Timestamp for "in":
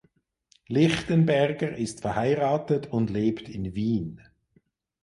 3.47-3.75